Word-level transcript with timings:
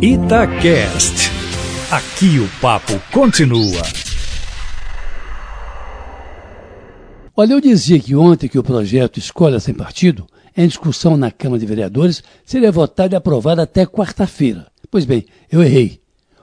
Itacast. 0.00 1.30
Aqui 1.90 2.38
o 2.38 2.48
papo 2.60 2.92
continua. 3.10 3.82
Olha, 7.34 7.54
eu 7.54 7.60
dizia 7.60 7.98
que 7.98 8.14
ontem 8.14 8.46
que 8.46 8.58
o 8.58 8.62
projeto 8.62 9.18
Escolha 9.18 9.58
Sem 9.58 9.74
Partido, 9.74 10.26
em 10.56 10.68
discussão 10.68 11.16
na 11.16 11.30
Câmara 11.30 11.58
de 11.58 11.66
Vereadores, 11.66 12.22
seria 12.44 12.70
votado 12.70 13.14
e 13.14 13.16
aprovado 13.16 13.62
até 13.62 13.86
quarta-feira. 13.86 14.66
Pois 14.90 15.04
bem, 15.04 15.24
eu 15.50 15.62
errei. 15.62 16.00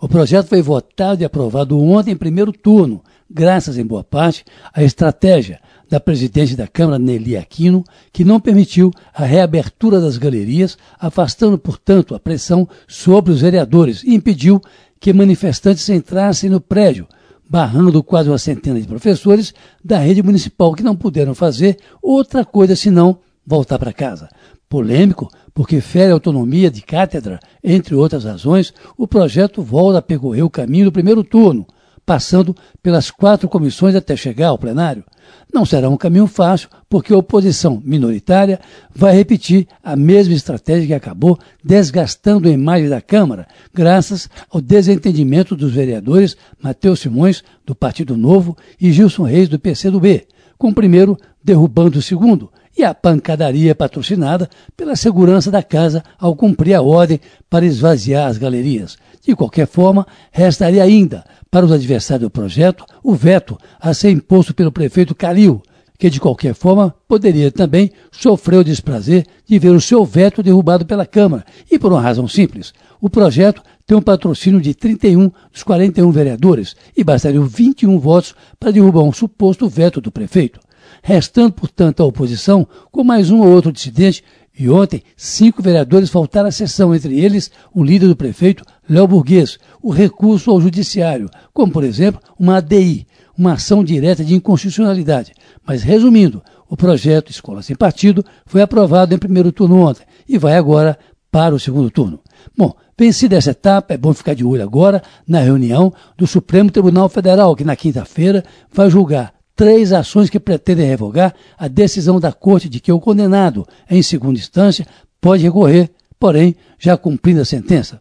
O 0.00 0.08
projeto 0.08 0.48
foi 0.48 0.60
votado 0.60 1.22
e 1.22 1.24
aprovado 1.24 1.80
ontem 1.80 2.10
em 2.10 2.16
primeiro 2.16 2.52
turno, 2.52 3.02
graças 3.30 3.76
em 3.78 3.84
boa 3.84 4.04
parte 4.04 4.44
à 4.72 4.82
estratégia 4.82 5.60
da 5.88 6.00
presidente 6.00 6.56
da 6.56 6.66
Câmara, 6.66 6.98
Nelly 6.98 7.36
Aquino, 7.36 7.84
que 8.12 8.24
não 8.24 8.40
permitiu 8.40 8.90
a 9.14 9.24
reabertura 9.24 10.00
das 10.00 10.18
galerias, 10.18 10.76
afastando, 10.98 11.58
portanto, 11.58 12.14
a 12.14 12.20
pressão 12.20 12.68
sobre 12.88 13.32
os 13.32 13.40
vereadores 13.40 14.02
e 14.02 14.14
impediu 14.14 14.60
que 14.98 15.12
manifestantes 15.12 15.88
entrassem 15.88 16.50
no 16.50 16.60
prédio, 16.60 17.06
barrando 17.48 18.02
quase 18.02 18.28
uma 18.28 18.38
centena 18.38 18.80
de 18.80 18.86
professores 18.86 19.54
da 19.84 19.98
rede 19.98 20.22
municipal 20.22 20.74
que 20.74 20.82
não 20.82 20.96
puderam 20.96 21.34
fazer 21.34 21.78
outra 22.02 22.44
coisa 22.44 22.74
senão 22.74 23.20
voltar 23.46 23.78
para 23.78 23.92
casa. 23.92 24.28
Polêmico, 24.68 25.28
porque 25.54 25.80
fere 25.80 26.10
a 26.10 26.14
autonomia 26.14 26.68
de 26.68 26.82
cátedra, 26.82 27.38
entre 27.62 27.94
outras 27.94 28.24
razões, 28.24 28.74
o 28.98 29.06
projeto 29.06 29.62
volta 29.62 29.98
a 29.98 30.02
percorrer 30.02 30.42
o 30.42 30.50
caminho 30.50 30.86
do 30.86 30.92
primeiro 30.92 31.22
turno, 31.22 31.64
passando 32.06 32.54
pelas 32.80 33.10
quatro 33.10 33.48
comissões 33.48 33.96
até 33.96 34.14
chegar 34.16 34.48
ao 34.48 34.58
plenário. 34.58 35.04
Não 35.52 35.66
será 35.66 35.88
um 35.88 35.96
caminho 35.96 36.28
fácil, 36.28 36.68
porque 36.88 37.12
a 37.12 37.18
oposição 37.18 37.82
minoritária 37.84 38.60
vai 38.94 39.14
repetir 39.14 39.66
a 39.82 39.96
mesma 39.96 40.34
estratégia 40.34 40.86
que 40.86 40.94
acabou 40.94 41.36
desgastando 41.64 42.48
a 42.48 42.52
imagem 42.52 42.88
da 42.88 43.00
Câmara, 43.00 43.48
graças 43.74 44.30
ao 44.48 44.60
desentendimento 44.60 45.56
dos 45.56 45.72
vereadores 45.72 46.36
Matheus 46.62 47.00
Simões, 47.00 47.42
do 47.66 47.74
Partido 47.74 48.16
Novo, 48.16 48.56
e 48.80 48.92
Gilson 48.92 49.24
Reis, 49.24 49.48
do 49.48 49.58
PCdoB, 49.58 50.28
com 50.56 50.68
o 50.68 50.74
primeiro 50.74 51.16
derrubando 51.42 51.98
o 51.98 52.02
segundo, 52.02 52.50
e 52.76 52.84
a 52.84 52.94
pancadaria 52.94 53.74
patrocinada 53.74 54.48
pela 54.76 54.94
segurança 54.94 55.50
da 55.50 55.62
casa 55.62 56.04
ao 56.18 56.36
cumprir 56.36 56.74
a 56.74 56.82
ordem 56.82 57.18
para 57.48 57.64
esvaziar 57.64 58.28
as 58.28 58.36
galerias. 58.36 58.98
De 59.22 59.34
qualquer 59.34 59.66
forma, 59.66 60.06
restaria 60.30 60.82
ainda, 60.82 61.24
para 61.56 61.64
os 61.64 61.72
adversários 61.72 62.26
do 62.26 62.30
projeto, 62.30 62.84
o 63.02 63.14
veto 63.14 63.56
a 63.80 63.94
ser 63.94 64.10
imposto 64.10 64.52
pelo 64.52 64.70
prefeito 64.70 65.14
Calil, 65.14 65.62
que 65.98 66.10
de 66.10 66.20
qualquer 66.20 66.52
forma 66.52 66.94
poderia 67.08 67.50
também 67.50 67.90
sofrer 68.12 68.58
o 68.58 68.62
desprazer 68.62 69.24
de 69.46 69.58
ver 69.58 69.70
o 69.70 69.80
seu 69.80 70.04
veto 70.04 70.42
derrubado 70.42 70.84
pela 70.84 71.06
Câmara, 71.06 71.46
e 71.72 71.78
por 71.78 71.90
uma 71.90 72.02
razão 72.02 72.28
simples. 72.28 72.74
O 73.00 73.08
projeto 73.08 73.62
tem 73.86 73.96
um 73.96 74.02
patrocínio 74.02 74.60
de 74.60 74.74
31 74.74 75.30
dos 75.50 75.62
41 75.62 76.10
vereadores 76.10 76.76
e 76.94 77.02
bastariam 77.02 77.46
21 77.46 77.98
votos 77.98 78.34
para 78.60 78.70
derrubar 78.70 79.04
um 79.04 79.12
suposto 79.12 79.66
veto 79.66 79.98
do 79.98 80.12
prefeito 80.12 80.60
restando, 81.02 81.52
portanto, 81.52 82.02
a 82.02 82.06
oposição 82.06 82.66
com 82.90 83.04
mais 83.04 83.30
um 83.30 83.40
ou 83.40 83.48
outro 83.48 83.72
dissidente, 83.72 84.24
e 84.58 84.70
ontem 84.70 85.02
cinco 85.16 85.62
vereadores 85.62 86.08
faltaram 86.08 86.48
à 86.48 86.52
sessão, 86.52 86.94
entre 86.94 87.18
eles 87.18 87.50
o 87.74 87.84
líder 87.84 88.08
do 88.08 88.16
prefeito, 88.16 88.64
Léo 88.88 89.06
Burguês, 89.06 89.58
o 89.82 89.90
recurso 89.90 90.50
ao 90.50 90.60
judiciário, 90.60 91.28
como, 91.52 91.72
por 91.72 91.84
exemplo, 91.84 92.20
uma 92.38 92.56
ADI, 92.56 93.06
uma 93.36 93.52
ação 93.52 93.84
direta 93.84 94.24
de 94.24 94.34
inconstitucionalidade. 94.34 95.32
Mas, 95.66 95.82
resumindo, 95.82 96.42
o 96.68 96.76
projeto 96.76 97.30
Escola 97.30 97.62
Sem 97.62 97.76
Partido 97.76 98.24
foi 98.46 98.62
aprovado 98.62 99.14
em 99.14 99.18
primeiro 99.18 99.52
turno 99.52 99.80
ontem 99.80 100.04
e 100.26 100.38
vai 100.38 100.56
agora 100.56 100.98
para 101.30 101.54
o 101.54 101.60
segundo 101.60 101.90
turno. 101.90 102.20
Bom, 102.56 102.72
vencida 102.98 103.36
essa 103.36 103.50
etapa, 103.50 103.92
é 103.92 103.98
bom 103.98 104.14
ficar 104.14 104.34
de 104.34 104.44
olho 104.44 104.62
agora 104.62 105.02
na 105.28 105.40
reunião 105.40 105.92
do 106.16 106.26
Supremo 106.26 106.70
Tribunal 106.70 107.10
Federal, 107.10 107.54
que 107.54 107.64
na 107.64 107.76
quinta-feira 107.76 108.42
vai 108.72 108.88
julgar 108.88 109.35
três 109.56 109.92
ações 109.92 110.28
que 110.28 110.38
pretendem 110.38 110.86
revogar 110.86 111.34
a 111.58 111.66
decisão 111.66 112.20
da 112.20 112.30
Corte 112.30 112.68
de 112.68 112.78
que 112.78 112.92
o 112.92 113.00
condenado, 113.00 113.66
em 113.90 114.02
segunda 114.02 114.38
instância, 114.38 114.86
pode 115.20 115.42
recorrer, 115.42 115.90
porém, 116.20 116.54
já 116.78 116.96
cumprindo 116.96 117.40
a 117.40 117.44
sentença. 117.44 118.00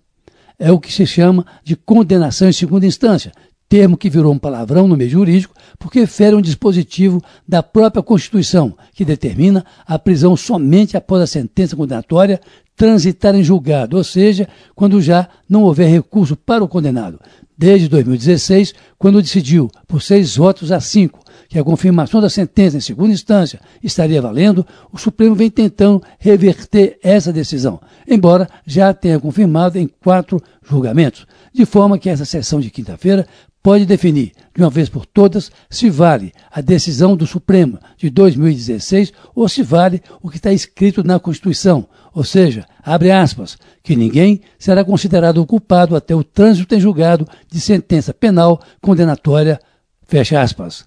É 0.60 0.72
o 0.72 0.80
que 0.80 0.94
se 0.94 1.06
chama 1.06 1.46
de 1.64 1.76
condenação 1.76 2.48
em 2.50 2.54
segunda 2.54 2.86
instância, 2.86 3.32
termo 3.68 3.98
que 3.98 4.10
virou 4.10 4.34
um 4.34 4.38
palavrão 4.38 4.88
no 4.88 4.96
meio 4.96 5.10
jurídico 5.10 5.56
porque 5.80 6.06
fere 6.06 6.36
um 6.36 6.42
dispositivo 6.42 7.22
da 7.48 7.64
própria 7.64 8.04
Constituição, 8.04 8.78
que 8.94 9.06
determina 9.06 9.66
a 9.86 9.98
prisão 9.98 10.36
somente 10.36 10.96
após 10.96 11.22
a 11.22 11.28
sentença 11.28 11.76
condenatória 11.76 12.40
transitar 12.76 13.34
em 13.36 13.44
julgado, 13.44 13.98
ou 13.98 14.04
seja, 14.04 14.48
quando 14.76 15.02
já 15.02 15.30
não 15.48 15.64
houver 15.64 15.90
recurso 15.90 16.36
para 16.36 16.64
o 16.64 16.68
condenado. 16.68 17.20
Desde 17.58 17.88
2016, 17.88 18.74
quando 19.06 19.22
decidiu, 19.22 19.70
por 19.88 20.02
seis 20.02 20.36
votos 20.36 20.72
a 20.72 20.80
cinco, 20.80 21.20
que 21.48 21.60
a 21.60 21.64
confirmação 21.64 22.20
da 22.20 22.28
sentença 22.28 22.78
em 22.78 22.82
segunda 22.82 23.14
instância 23.14 23.62
estaria 23.84 24.20
valendo, 24.20 24.66
o 24.92 24.98
Supremo 24.98 25.36
vem 25.36 25.48
tentando 25.48 26.02
reverter 26.18 26.98
essa 27.04 27.32
decisão, 27.32 27.80
embora 28.08 28.50
já 28.66 28.92
tenha 28.96 29.20
confirmado 29.20 29.78
em 29.78 29.88
quatro 29.88 30.42
julgamentos, 30.68 31.28
de 31.54 31.68
forma 31.68 32.00
que 32.00 32.10
essa 32.10 32.26
sessão 32.26 32.60
de 32.60 32.72
quinta-feira 32.72 33.28
pode 33.62 33.86
definir, 33.86 34.32
de 34.56 34.64
uma 34.64 34.72
vez 34.72 34.90
por 34.90 35.06
todas, 35.06 35.52
se 35.70 35.88
vale 35.88 36.32
a 36.52 36.60
decisão 36.60 37.16
do 37.16 37.28
Supremo 37.28 37.78
de 37.98 38.10
2016 38.10 39.14
ou 39.36 39.48
se 39.48 39.62
vale 39.62 40.02
o 40.20 40.32
que 40.32 40.38
está 40.38 40.52
escrito 40.52 41.04
na 41.04 41.20
Constituição, 41.20 41.88
ou 42.16 42.24
seja, 42.24 42.66
abre 42.82 43.12
aspas, 43.12 43.58
que 43.84 43.94
ninguém 43.94 44.40
será 44.58 44.86
considerado 44.86 45.46
culpado 45.46 45.98
até 45.98 46.16
o 46.16 46.24
trânsito 46.24 46.74
em 46.74 46.80
julgado 46.80 47.28
de 47.52 47.60
sentença 47.60 48.14
penal 48.14 48.62
condenatória, 48.96 49.60
fecha 50.08 50.42
aspas. 50.42 50.86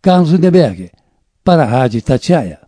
Carlos 0.00 0.30
Lindenberg, 0.32 0.90
para 1.44 1.62
a 1.62 1.66
Rádio 1.66 2.02
Tatiaia. 2.02 2.58